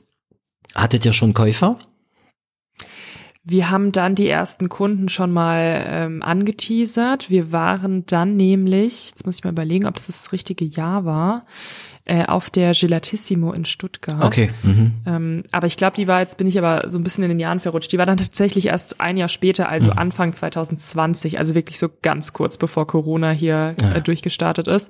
[0.73, 1.77] hattet ihr schon Käufer?
[3.43, 7.29] Wir haben dann die ersten Kunden schon mal ähm, angeteasert.
[7.29, 11.45] Wir waren dann nämlich, jetzt muss ich mal überlegen, ob es das richtige Jahr war,
[12.07, 14.23] äh, auf der Gelatissimo in Stuttgart.
[14.23, 14.49] Okay.
[14.63, 14.91] Mhm.
[15.05, 17.39] Ähm, aber ich glaube, die war jetzt, bin ich aber so ein bisschen in den
[17.39, 17.91] Jahren verrutscht.
[17.91, 19.97] Die war dann tatsächlich erst ein Jahr später, also Mhm.
[19.97, 23.93] Anfang 2020, also wirklich so ganz kurz bevor Corona hier Ja.
[23.95, 24.89] äh, durchgestartet ist.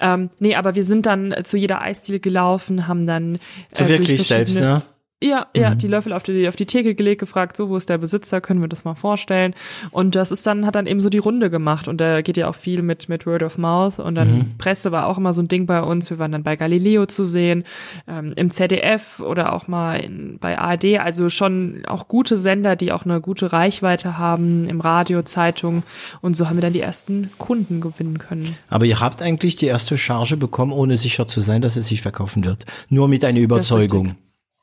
[0.00, 3.38] Ähm, nee, aber wir sind dann äh, zu jeder Eisdiele gelaufen, haben dann
[3.74, 4.82] So äh, durch wirklich selbst, ne?
[5.22, 7.98] Ja, ja, die Löffel auf die, auf die Theke gelegt, gefragt, so, wo ist der
[7.98, 9.54] Besitzer, können wir das mal vorstellen?
[9.90, 12.48] Und das ist dann, hat dann eben so die Runde gemacht und da geht ja
[12.48, 14.58] auch viel mit, mit Word of Mouth und dann Mhm.
[14.58, 16.10] Presse war auch immer so ein Ding bei uns.
[16.10, 17.64] Wir waren dann bei Galileo zu sehen,
[18.08, 22.92] ähm, im ZDF oder auch mal in, bei ARD, also schon auch gute Sender, die
[22.92, 25.82] auch eine gute Reichweite haben, im Radio, Zeitung
[26.20, 28.56] und so haben wir dann die ersten Kunden gewinnen können.
[28.68, 32.02] Aber ihr habt eigentlich die erste Charge bekommen, ohne sicher zu sein, dass es sich
[32.02, 32.64] verkaufen wird.
[32.88, 34.16] Nur mit einer Überzeugung.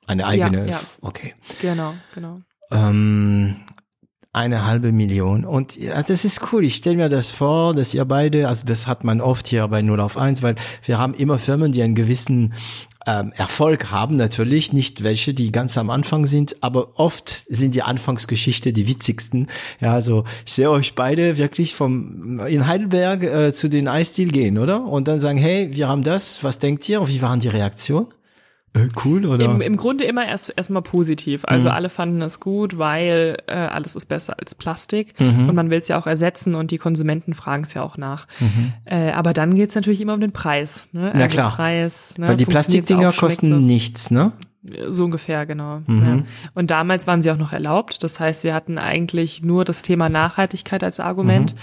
[0.10, 0.67] Eine eigene.
[0.67, 0.80] ja.
[1.02, 1.36] Okay.
[1.62, 2.39] Genau, genau.
[2.72, 3.58] Ähm,
[4.34, 5.45] eine halbe Million.
[5.45, 6.63] Und ja, das ist cool.
[6.63, 9.82] Ich stelle mir das vor, dass ihr beide, also das hat man oft hier bei
[9.82, 12.54] 0 auf 1, weil wir haben immer Firmen, die einen gewissen
[13.06, 17.84] ähm, Erfolg haben, natürlich, nicht welche, die ganz am Anfang sind, aber oft sind die
[17.84, 19.48] Anfangsgeschichte die witzigsten.
[19.80, 24.58] Ja, also ich sehe euch beide wirklich vom in Heidelberg äh, zu den Eisdeal gehen,
[24.58, 24.86] oder?
[24.86, 27.08] Und dann sagen, hey, wir haben das, was denkt ihr?
[27.08, 28.08] Wie waren die Reaktionen?
[28.73, 29.45] Äh, cool, oder?
[29.45, 31.43] Im, Im Grunde immer erst erstmal positiv.
[31.45, 35.79] Also alle fanden es gut, weil äh, alles ist besser als Plastik und man will
[35.79, 38.27] es ja auch ersetzen und die Konsumenten fragen es ja auch nach.
[38.86, 40.88] Äh, aber dann geht's natürlich immer um den Preis.
[40.91, 41.13] Ne?
[41.17, 41.51] Ja, klar.
[41.51, 42.27] Preis, ne?
[42.27, 44.34] weil die Plastikdinger kosten nichts, ne?
[44.89, 45.82] so ungefähr, genau.
[45.88, 46.05] Mhm.
[46.05, 46.23] Ja.
[46.53, 48.03] Und damals waren sie auch noch erlaubt.
[48.03, 51.55] Das heißt, wir hatten eigentlich nur das Thema Nachhaltigkeit als Argument.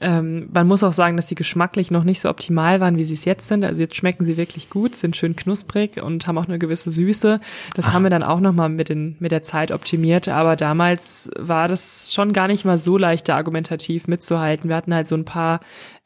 [0.00, 3.14] Ähm, man muss auch sagen, dass sie geschmacklich noch nicht so optimal waren, wie sie
[3.14, 3.64] es jetzt sind.
[3.64, 7.40] Also jetzt schmecken sie wirklich gut, sind schön knusprig und haben auch eine gewisse Süße.
[7.74, 10.28] Das haben wir dann auch nochmal mit, den, mit der Zeit optimiert.
[10.28, 14.70] Aber damals war das schon gar nicht mal so leicht, da argumentativ mitzuhalten.
[14.70, 15.60] Wir hatten halt so ein paar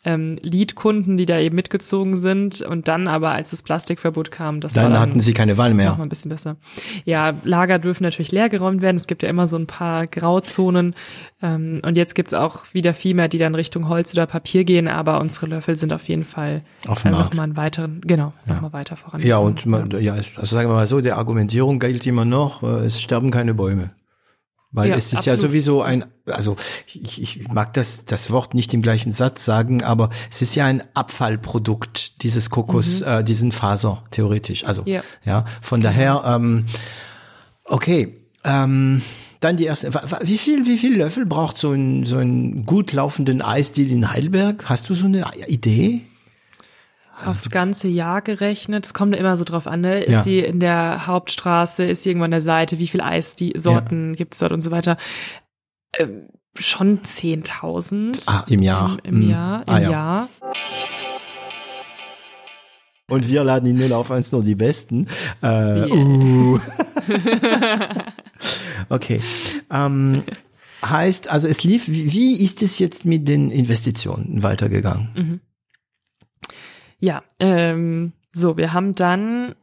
[0.05, 2.61] ähm, Lead-Kunden, die da eben mitgezogen sind.
[2.61, 5.71] Und dann aber, als das Plastikverbot kam, das war Dann dann hatten sie keine Wahl
[5.71, 5.95] noch mehr.
[5.97, 6.57] mal ein bisschen besser.
[7.05, 8.97] Ja, Lager dürfen natürlich leergeräumt werden.
[8.97, 10.95] Es gibt ja immer so ein paar Grauzonen.
[11.43, 14.88] Ähm, und jetzt gibt's auch wieder viel mehr, die dann Richtung Holz oder Papier gehen.
[14.88, 17.35] Aber unsere Löffel sind auf jeden Fall Auf dem einfach Markt.
[17.35, 19.21] mal einen weiteren, genau, noch mal weiter voran.
[19.23, 22.85] Ja, und man, ja, also sagen wir mal so, der Argumentierung gilt immer noch, äh,
[22.85, 23.90] es sterben keine Bäume.
[24.77, 25.41] Weil Ja, es ist ja absolut.
[25.53, 26.57] sowieso ein, also
[26.93, 30.67] ich, ich mag das, das Wort nicht im gleichen Satz sagen, aber es ist ja
[30.67, 34.65] ein Abfallprodukt, dieses Kokos, äh, diesen Faser, theoretisch.
[34.65, 34.89] Also, Mhm.
[34.89, 35.03] Ja.
[35.25, 36.67] ja, von daher, ähm,
[37.65, 39.03] okay, ähm,
[39.41, 43.43] dann die erste, wie viel, wie viel Löffel braucht so ein, so ein gut laufenden
[43.43, 44.69] Eisdeal in Heidelberg?
[44.69, 46.01] Hast du so eine Idee?
[47.24, 48.87] Aufs ganze Jahr gerechnet.
[48.87, 50.00] Es kommt immer so drauf an, ne?
[50.00, 50.22] Ist Ja.
[50.22, 54.14] sie in der Hauptstraße, ist sie irgendwo an der Seite, wie viel Eis die Sorten
[54.16, 54.96] gibt's dort und so weiter.
[55.96, 58.96] Ähm, schon 10.000 Ah, im Jahr.
[59.05, 59.31] im, im Hm.
[59.31, 59.90] Jahr, im Ah, ja.
[59.90, 60.29] Jahr.
[63.11, 65.09] Und wir laden in 0 auf 1 nur die Besten.
[65.42, 65.94] Äh, Yeah.
[65.94, 66.59] uh.
[68.88, 69.20] okay.
[69.70, 70.22] Ähm,
[70.85, 75.40] heißt, also es lief, wie, wie ist es jetzt mit den Investitionen weitergegangen?
[77.05, 79.55] Ja, ähm, so, wir haben dann,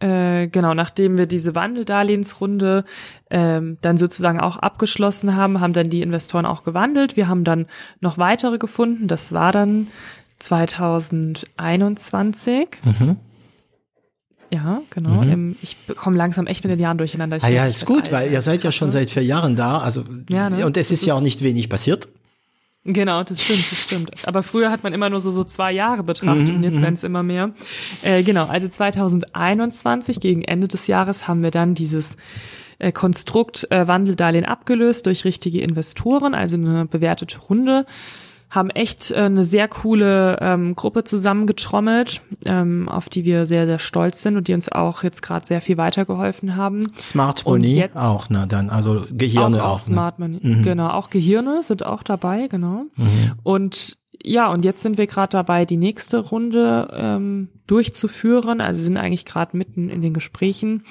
[0.00, 2.84] äh, genau, nachdem wir diese Wandeldarlehensrunde
[3.30, 7.16] ähm, dann sozusagen auch abgeschlossen haben, haben dann die Investoren auch gewandelt.
[7.16, 7.66] Wir haben dann
[8.00, 9.06] noch weitere gefunden.
[9.06, 9.86] Das war dann
[10.40, 12.66] 2021.
[12.84, 13.16] Mhm.
[14.50, 15.22] Ja, genau.
[15.22, 17.38] Im, ich komme langsam echt mit den Jahren durcheinander.
[17.38, 18.12] Ich Ah ja, ist gut, alt.
[18.12, 20.66] weil ihr seid ja schon seit vier Jahren da, also Ja, ne?
[20.66, 22.08] und es Das ist ja auch ist- nicht wenig passiert.
[22.84, 24.10] Genau, das stimmt, das stimmt.
[24.26, 26.94] Aber früher hat man immer nur so, so zwei Jahre betrachtet Mhm, und jetzt werden
[26.94, 27.52] es immer mehr.
[28.02, 32.16] Äh, genau, also 2021, gegen Ende des Jahres, haben wir dann dieses
[32.80, 37.86] äh, Konstrukt äh, Wandeldarlehen abgelöst durch richtige Investoren, also eine bewertete Runde
[38.52, 43.78] haben echt äh, eine sehr coole ähm, Gruppe zusammengetrommelt, ähm, auf die wir sehr, sehr
[43.78, 46.80] stolz sind und die uns auch jetzt gerade sehr viel weitergeholfen haben.
[46.98, 49.72] Smart Money auch, na dann, also Gehirne auch, auch.
[49.72, 50.38] auch Smart ne?
[50.40, 50.62] Money.
[50.62, 52.84] Genau, auch Gehirne sind auch dabei, genau.
[52.96, 53.32] Mhm.
[53.42, 58.60] Und ja, und jetzt sind wir gerade dabei, die nächste Runde ähm, durchzuführen.
[58.60, 60.84] Also sind eigentlich gerade mitten in den Gesprächen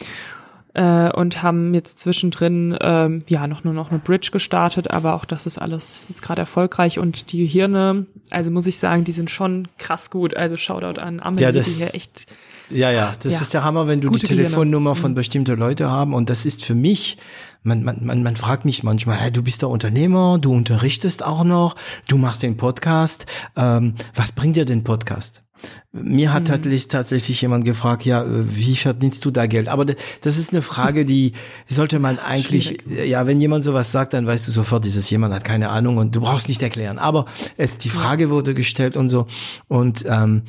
[0.74, 5.26] äh, und haben jetzt zwischendrin ähm, ja noch nur noch eine Bridge gestartet, aber auch
[5.26, 9.30] das ist alles jetzt gerade erfolgreich und die Gehirne, also muss ich sagen, die sind
[9.30, 10.36] schon krass gut.
[10.38, 12.28] Also Shoutout an Amelie, Ja, das- die hier echt
[12.70, 13.42] Ja, ja, das Ja.
[13.42, 14.44] ist der Hammer, wenn du die Gehirne.
[14.44, 17.18] Telefonnummer von bestimmten Leuten haben und das ist für mich,
[17.64, 21.44] man, man, man, man fragt mich manchmal, hey, du bist der Unternehmer, du unterrichtest auch
[21.44, 21.76] noch,
[22.08, 25.44] du machst den Podcast, ähm, was bringt dir den Podcast?
[25.92, 26.34] Mir Mhm.
[26.34, 29.68] hat tatsächlich, tatsächlich jemand gefragt, ja, wie verdienst du da Geld?
[29.68, 31.34] Aber das ist eine Frage, die
[31.68, 35.44] sollte man eigentlich, ja, wenn jemand sowas sagt, dann weißt du sofort, dieses jemand hat
[35.44, 36.98] keine Ahnung und du brauchst nicht erklären.
[36.98, 37.26] Aber
[37.58, 39.28] es, die Frage wurde gestellt und so.
[39.68, 40.44] Und ähm,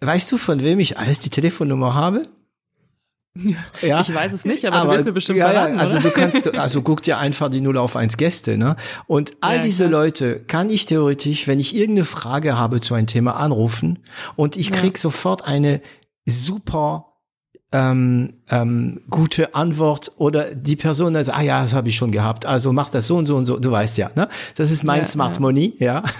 [0.00, 2.22] weißt du, von wem ich alles die Telefonnummer habe?
[3.82, 4.00] Ja.
[4.00, 6.82] Ich weiß es nicht, aber, du wirst mir bestimmt ja, verraten, also du kannst, also
[6.82, 8.76] guck dir einfach die 0 auf 1 Gäste, ne?
[9.06, 10.02] Und all Ja, diese klar.
[10.02, 13.98] Leute kann ich theoretisch, wenn ich irgendeine Frage habe zu einem Thema, anrufen
[14.36, 14.76] und ich Ja.
[14.76, 15.80] krieg sofort eine
[16.24, 17.06] super
[17.76, 22.46] ähm, ähm, gute Antwort oder die Person sagt, ah ja, das habe ich schon gehabt,
[22.46, 24.28] also mach das so und so und so, du weißt ja, ne?
[24.56, 25.40] Das ist mein ja, Smart ja.
[25.40, 26.02] Money, ja.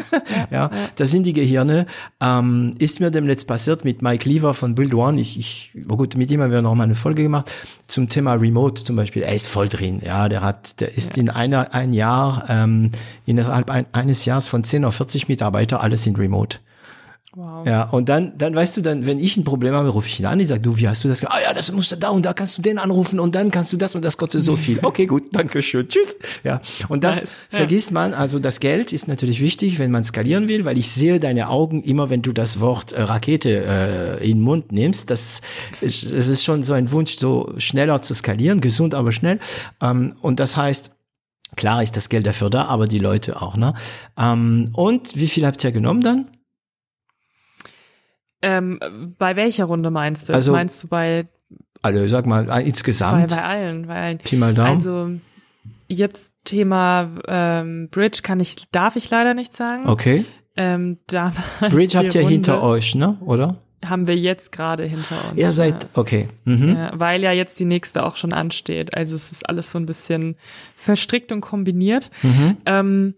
[0.50, 0.70] Ja, ja.
[0.96, 1.86] Das sind die Gehirne.
[2.20, 5.20] Ähm, ist mir demnächst passiert mit Mike Lever von Build One.
[5.20, 7.52] Ich, ich oh gut, mit ihm haben wir noch mal eine Folge gemacht
[7.86, 9.22] zum Thema Remote zum Beispiel.
[9.22, 10.28] Er ist voll drin, ja.
[10.28, 12.90] Der hat, der ist in einer ein Jahr ähm,
[13.24, 16.58] innerhalb ein, eines Jahres von 10 auf 40 Mitarbeiter alles in Remote.
[17.36, 17.66] Wow.
[17.66, 20.24] Ja, und dann, dann weißt du, dann, wenn ich ein Problem habe, rufe ich ihn
[20.24, 21.36] an, ich sage, du, wie hast du das gemacht?
[21.38, 23.74] Ah ja, das musst du da und da kannst du den anrufen und dann kannst
[23.74, 24.78] du das und das kostet so viel.
[24.82, 26.16] Okay, gut, danke schön, tschüss.
[26.44, 27.36] Ja, und das nice.
[27.50, 31.20] vergisst man, also das Geld ist natürlich wichtig, wenn man skalieren will, weil ich sehe
[31.20, 35.10] deine Augen immer, wenn du das Wort äh, Rakete äh, in den Mund nimmst.
[35.10, 35.42] Das
[35.82, 39.40] ist, es ist schon so ein Wunsch, so schneller zu skalieren, gesund, aber schnell.
[39.82, 40.92] Ähm, und das heißt,
[41.54, 43.72] Klar ist das Geld dafür da, aber die Leute auch, ne?
[44.18, 46.26] Ähm, und wie viel habt ihr genommen dann?
[48.42, 50.34] Ähm, bei welcher Runde meinst du?
[50.34, 51.26] Also, meinst du bei
[51.82, 53.30] alle, sag mal, äh, insgesamt?
[53.30, 54.18] Bei, bei allen, bei allen.
[54.18, 54.70] Pi mal Daumen.
[54.70, 55.10] Also
[55.88, 59.86] jetzt Thema ähm, Bridge kann ich, darf ich leider nicht sagen.
[59.86, 60.24] Okay.
[60.56, 63.16] Ähm, da Bridge habt ihr Runde, hinter euch, ne?
[63.20, 63.56] Oder?
[63.84, 65.38] Haben wir jetzt gerade hinter uns.
[65.38, 65.88] Ihr seid, ja.
[65.94, 66.28] okay.
[66.44, 66.74] Mhm.
[66.74, 68.94] Ja, weil ja jetzt die nächste auch schon ansteht.
[68.94, 70.36] Also es ist alles so ein bisschen
[70.76, 72.10] verstrickt und kombiniert.
[72.22, 72.56] Mhm.
[72.64, 73.14] Ähm,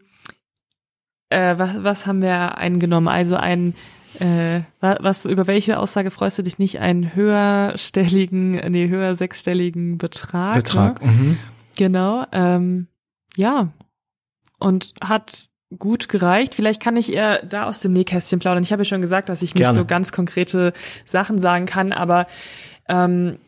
[1.31, 3.09] äh, was, was haben wir eingenommen?
[3.09, 3.75] Also ein
[4.19, 6.81] äh, was, über welche Aussage freust du dich nicht?
[6.81, 10.55] Einen höherstelligen, nee, höher sechsstelligen Betrag.
[10.55, 11.11] Betrag, ne?
[11.11, 11.39] mhm.
[11.77, 12.89] Genau, ähm,
[13.37, 13.73] ja.
[14.59, 16.55] Und hat gut gereicht.
[16.55, 18.63] Vielleicht kann ich eher da aus dem Nähkästchen plaudern.
[18.63, 19.79] Ich habe ja schon gesagt, dass ich nicht Gerne.
[19.79, 20.73] so ganz konkrete
[21.05, 22.27] Sachen sagen kann, aber
[22.89, 23.39] ähm,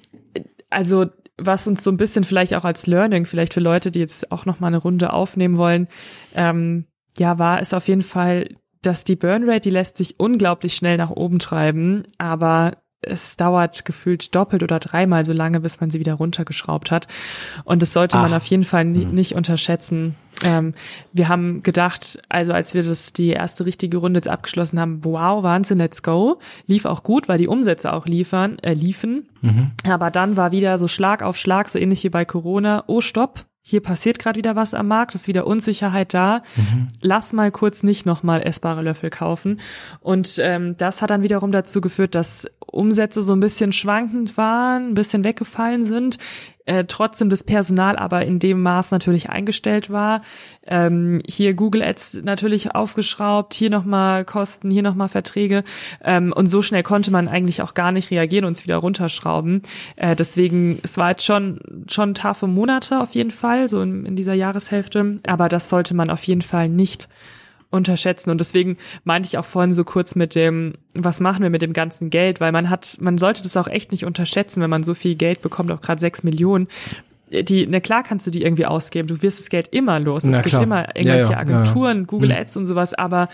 [0.68, 1.06] also
[1.38, 4.44] was uns so ein bisschen vielleicht auch als Learning, vielleicht für Leute, die jetzt auch
[4.44, 5.88] noch mal eine Runde aufnehmen wollen,
[6.34, 6.84] ähm,
[7.18, 8.48] ja, war es auf jeden Fall
[8.82, 14.34] dass die Burnrate, die lässt sich unglaublich schnell nach oben treiben, aber es dauert gefühlt
[14.34, 17.08] doppelt oder dreimal so lange, bis man sie wieder runtergeschraubt hat.
[17.64, 18.22] Und das sollte Ach.
[18.22, 19.14] man auf jeden Fall nie, hm.
[19.14, 20.16] nicht unterschätzen.
[20.42, 20.74] Ähm,
[21.12, 25.42] wir haben gedacht, also als wir das die erste richtige Runde jetzt abgeschlossen haben, wow,
[25.42, 26.40] Wahnsinn, let's go.
[26.66, 29.28] Lief auch gut, weil die Umsätze auch liefern, äh, liefen.
[29.40, 29.72] Mhm.
[29.88, 32.84] Aber dann war wieder so Schlag auf Schlag, so ähnlich wie bei Corona.
[32.86, 36.42] Oh, stopp, hier passiert gerade wieder was am Markt, ist wieder Unsicherheit da.
[36.56, 36.88] Mhm.
[37.00, 39.60] Lass mal kurz nicht nochmal essbare Löffel kaufen.
[40.00, 44.90] Und ähm, das hat dann wiederum dazu geführt, dass Umsätze so ein bisschen schwankend waren,
[44.90, 46.18] ein bisschen weggefallen sind
[46.70, 50.22] äh, trotzdem das Personal aber in dem Maß natürlich eingestellt war.
[50.64, 55.64] Ähm, hier Google Ads natürlich aufgeschraubt, hier nochmal Kosten, hier nochmal Verträge.
[56.04, 59.62] Ähm, und so schnell konnte man eigentlich auch gar nicht reagieren und es wieder runterschrauben.
[59.96, 64.14] Äh, deswegen, es war jetzt schon, schon taffe Monate auf jeden Fall, so in, in
[64.14, 65.16] dieser Jahreshälfte.
[65.26, 67.08] Aber das sollte man auf jeden Fall nicht
[67.70, 68.30] unterschätzen.
[68.30, 71.72] Und deswegen meinte ich auch vorhin so kurz mit dem, was machen wir mit dem
[71.72, 72.40] ganzen Geld?
[72.40, 75.40] Weil man hat, man sollte das auch echt nicht unterschätzen, wenn man so viel Geld
[75.42, 76.68] bekommt, auch gerade sechs Millionen.
[77.30, 79.06] Die, na klar kannst du die irgendwie ausgeben.
[79.06, 80.24] Du wirst das Geld immer los.
[80.24, 82.40] Na, es gibt immer irgendwelche ja, ja, Agenturen, ja, Google hm.
[82.40, 83.28] Ads und sowas, aber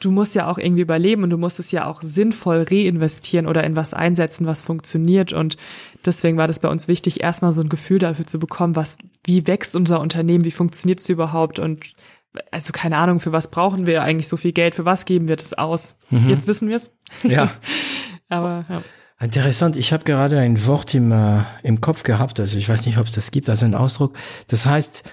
[0.00, 3.62] du musst ja auch irgendwie überleben und du musst es ja auch sinnvoll reinvestieren oder
[3.64, 5.32] in was einsetzen, was funktioniert.
[5.32, 5.56] Und
[6.04, 9.46] deswegen war das bei uns wichtig, erstmal so ein Gefühl dafür zu bekommen, was, wie
[9.46, 11.94] wächst unser Unternehmen, wie funktioniert es überhaupt und
[12.50, 15.36] also keine Ahnung, für was brauchen wir eigentlich so viel Geld, für was geben wir
[15.36, 15.96] das aus?
[16.10, 16.28] Mhm.
[16.28, 16.92] Jetzt wissen wir es.
[17.22, 17.50] Ja.
[18.28, 18.82] Aber ja.
[19.20, 22.98] Interessant, ich habe gerade ein Wort im, äh, im Kopf gehabt, also ich weiß nicht,
[22.98, 24.16] ob es das gibt, also ein Ausdruck.
[24.48, 25.04] Das heißt,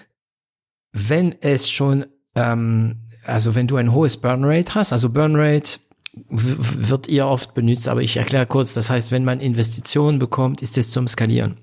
[0.93, 5.79] wenn es schon, ähm, also wenn du ein hohes Burnrate hast, also Burnrate
[6.27, 10.77] wird eher oft benutzt, aber ich erkläre kurz, das heißt, wenn man Investitionen bekommt, ist
[10.77, 11.57] es zum Skalieren.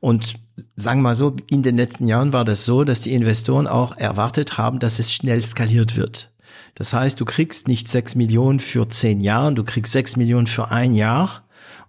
[0.00, 0.34] Und
[0.76, 3.96] sagen wir mal so, in den letzten Jahren war das so, dass die Investoren auch
[3.96, 6.34] erwartet haben, dass es schnell skaliert wird.
[6.74, 10.70] Das heißt, du kriegst nicht sechs Millionen für zehn Jahre, du kriegst sechs Millionen für
[10.70, 11.44] ein Jahr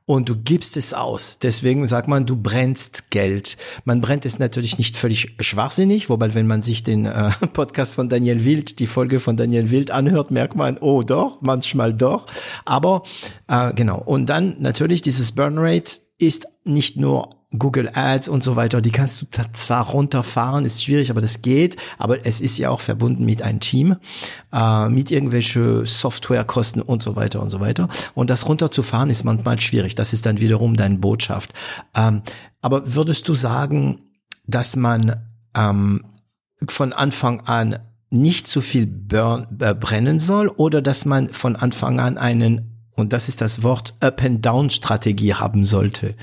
[0.06, 1.40] und du gibst es aus.
[1.40, 3.58] Deswegen sagt man, du brennst Geld.
[3.86, 8.10] Man brennt es natürlich nicht völlig schwachsinnig, wobei wenn man sich den äh, Podcast von
[8.10, 12.26] Daniel Wild, die Folge von Daniel Wild anhört, merkt man, oh doch, manchmal doch.
[12.66, 13.04] Aber
[13.48, 14.00] äh, genau.
[14.00, 18.92] Und dann natürlich dieses Burn Rate ist nicht nur Google Ads und so weiter, die
[18.92, 23.26] kannst du zwar runterfahren, ist schwierig, aber das geht, aber es ist ja auch verbunden
[23.26, 23.98] mit einem Team,
[24.54, 27.90] äh, mit irgendwelche Softwarekosten und so weiter und so weiter.
[28.16, 29.96] Und das runterzufahren ist manchmal schwierig.
[29.96, 31.54] Das ist dann wiederum deine Botschaft.
[31.94, 32.22] Ähm,
[32.62, 34.00] aber würdest du sagen,
[34.48, 35.22] dass man
[35.54, 36.06] ähm,
[36.68, 42.00] von Anfang an nicht zu viel burn, äh, brennen soll oder dass man von Anfang
[42.00, 46.16] an einen und das ist das Wort Up-and-Down-Strategie haben sollte.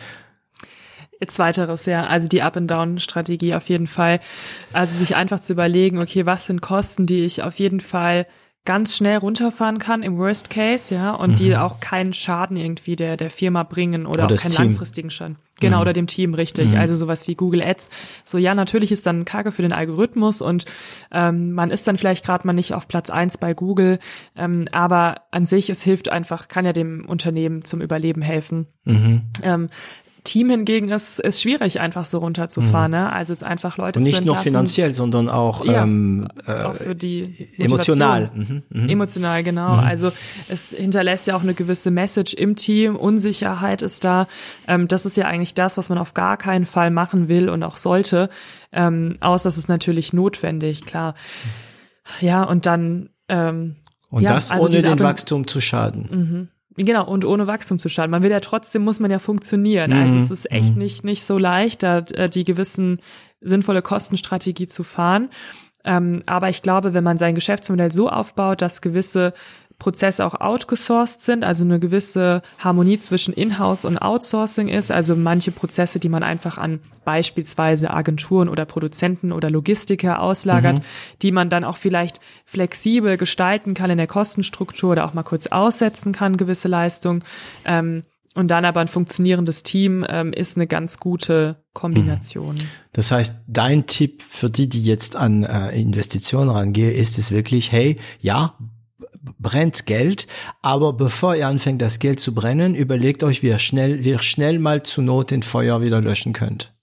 [1.27, 2.07] Zweiteres, ja.
[2.07, 4.21] Also die Up-and-Down-Strategie auf jeden Fall.
[4.73, 8.27] Also sich einfach zu überlegen, okay, was sind Kosten, die ich auf jeden Fall
[8.69, 11.37] ganz schnell runterfahren kann im Worst Case, ja, und mhm.
[11.37, 14.65] die auch keinen Schaden irgendwie der, der Firma bringen oder, oder auch keinen Team.
[14.67, 15.37] langfristigen Schaden.
[15.59, 15.83] Genau, mhm.
[15.83, 16.73] oder dem Team, richtig.
[16.73, 16.77] Mhm.
[16.77, 17.89] Also sowas wie Google Ads.
[18.27, 20.67] So, ja, natürlich ist dann Kacke für den Algorithmus und
[21.11, 24.01] ähm, man ist dann vielleicht gerade mal nicht auf Platz eins bei Google,
[24.37, 28.67] ähm, aber an sich, es hilft einfach, kann ja dem Unternehmen zum Überleben helfen.
[28.85, 29.23] Mhm.
[29.43, 29.71] Ähm,
[30.25, 32.93] Team hingegen ist, ist schwierig, einfach so runterzufahren.
[32.93, 32.99] Mhm.
[32.99, 33.13] Ne?
[33.13, 36.95] Also jetzt einfach Leute Und nicht nur finanziell, sondern auch, ja, ähm, äh, auch für
[36.95, 38.31] die emotional.
[38.35, 38.93] Mhm, mh.
[38.93, 39.75] Emotional, genau.
[39.75, 39.81] Mhm.
[39.81, 40.13] Also
[40.49, 42.97] es hinterlässt ja auch eine gewisse Message im Team.
[42.97, 44.27] Unsicherheit ist da.
[44.67, 47.63] Ähm, das ist ja eigentlich das, was man auf gar keinen Fall machen will und
[47.63, 48.31] auch sollte.
[48.73, 51.15] Ähm, aus, das ist natürlich notwendig, klar.
[52.21, 53.77] Ja, und dann ähm,
[54.11, 56.51] und ja, das also ohne den Wachstum zu schaden.
[56.85, 58.11] Genau, und ohne Wachstum zu starten.
[58.11, 59.93] Man will ja trotzdem, muss man ja funktionieren.
[59.93, 60.21] Also mhm.
[60.21, 60.83] Also es ist echt mhm.
[60.83, 63.01] nicht, nicht so leicht, da äh, die gewissen
[63.41, 65.31] sinnvolle Kostenstrategie zu fahren.
[65.85, 69.33] Ähm, aber ich glaube, wenn man sein Geschäftsmodell so aufbaut, dass gewisse
[69.79, 75.53] Prozesse auch outgesourced sind, also eine gewisse Harmonie zwischen Inhouse und Outsourcing ist, also manche
[75.53, 80.85] Prozesse, die man einfach an beispielsweise Agenturen oder Produzenten oder Logistiker auslagert, mhm.
[81.23, 85.47] die man dann auch vielleicht flexibel gestalten kann in der Kostenstruktur oder auch mal kurz
[85.47, 87.23] aussetzen kann, gewisse Leistungen.
[87.65, 88.03] Ähm,
[88.35, 92.57] und dann aber ein funktionierendes Team ähm, ist eine ganz gute Kombination.
[92.57, 92.69] Mhm.
[92.93, 97.73] Das heißt, dein Tipp für die, die jetzt an äh, Investitionen rangehen, ist es wirklich,
[97.73, 98.55] hey, ja,
[99.39, 100.27] brennt Geld,
[100.63, 104.23] aber bevor ihr anfängt, das Geld zu brennen, überlegt euch, wie ihr schnell, wie ihr
[104.23, 106.75] schnell mal zu Not den Feuer wieder löschen könnt.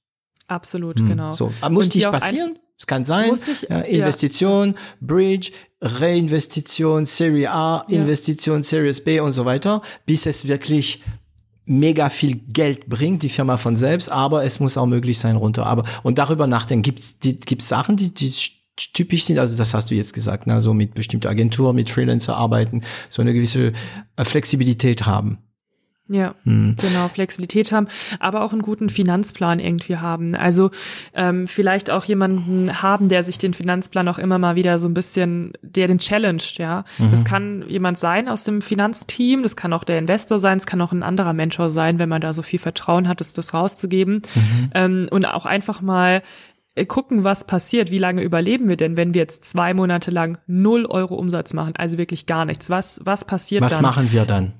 [0.47, 1.33] Absolut, hm, genau.
[1.33, 2.59] So, aber muss nicht passieren.
[2.77, 4.79] Es kann sein, nicht, ja, Investition, ja.
[4.99, 7.99] Bridge, Reinvestition, Serie A, ja.
[8.01, 11.01] Investition, Series B und so weiter, bis es wirklich
[11.65, 15.65] mega viel Geld bringt, die Firma von selbst, aber es muss auch möglich sein runter.
[15.65, 18.33] Aber und darüber nachdenken, gibt's die, gibt's Sachen, die, die
[18.75, 22.35] typisch sind, also das hast du jetzt gesagt, ne, so mit bestimmter Agentur, mit Freelancer
[22.35, 23.73] arbeiten, so eine gewisse
[24.15, 25.39] äh, Flexibilität haben.
[26.07, 26.75] Ja, hm.
[26.79, 27.87] genau, Flexibilität haben,
[28.19, 30.35] aber auch einen guten Finanzplan irgendwie haben.
[30.35, 30.69] Also
[31.15, 34.93] ähm, vielleicht auch jemanden haben, der sich den Finanzplan auch immer mal wieder so ein
[34.93, 36.85] bisschen, der den challenged, ja.
[36.99, 37.09] Mhm.
[37.09, 40.79] Das kann jemand sein aus dem Finanzteam, das kann auch der Investor sein, es kann
[40.81, 44.21] auch ein anderer Mentor sein, wenn man da so viel Vertrauen hat, das, das rauszugeben.
[44.35, 44.69] Mhm.
[44.75, 46.21] Ähm, und auch einfach mal
[46.83, 47.89] gucken, was passiert.
[47.89, 51.73] Wie lange überleben wir denn, wenn wir jetzt zwei Monate lang null Euro Umsatz machen?
[51.77, 52.69] Also wirklich gar nichts.
[52.69, 53.83] Was, was passiert was dann?
[53.83, 54.53] Was machen wir dann?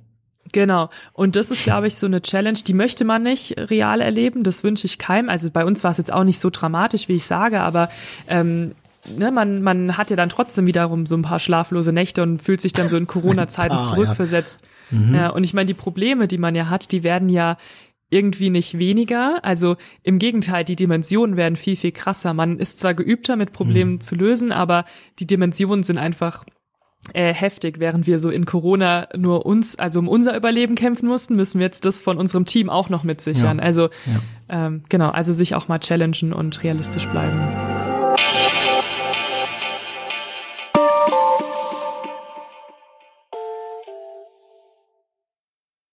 [0.53, 0.89] Genau.
[1.11, 4.43] Und das ist, glaube ich, so eine Challenge, die möchte man nicht real erleben.
[4.43, 5.29] Das wünsche ich keinem.
[5.29, 7.89] Also bei uns war es jetzt auch nicht so dramatisch, wie ich sage, aber
[8.27, 8.73] ähm,
[9.17, 12.61] ne, man, man hat ja dann trotzdem wiederum so ein paar schlaflose Nächte und fühlt
[12.61, 14.61] sich dann so in Corona-Zeiten zurückversetzt.
[14.91, 14.97] Ja.
[14.97, 15.15] Mhm.
[15.15, 17.57] Ja, und ich meine, die Probleme, die man ja hat, die werden ja
[18.15, 19.43] irgendwie nicht weniger.
[19.43, 22.33] Also im Gegenteil, die Dimensionen werden viel, viel krasser.
[22.33, 24.01] Man ist zwar geübter, mit Problemen mhm.
[24.01, 24.85] zu lösen, aber
[25.19, 26.45] die Dimensionen sind einfach
[27.13, 27.79] äh, heftig.
[27.79, 31.65] Während wir so in Corona nur uns, also um unser Überleben kämpfen mussten, müssen wir
[31.65, 33.57] jetzt das von unserem Team auch noch mitsichern.
[33.57, 33.63] Ja.
[33.63, 33.89] Also
[34.47, 34.67] ja.
[34.67, 37.64] Ähm, genau, also sich auch mal challengen und realistisch bleiben.